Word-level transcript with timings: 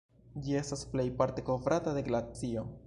Ĝi 0.45 0.55
estas 0.61 0.81
plejparte 0.95 1.47
kovrata 1.51 1.97
de 1.99 2.09
glacio. 2.11 2.69